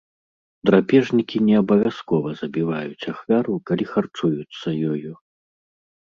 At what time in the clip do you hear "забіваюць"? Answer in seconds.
2.41-3.07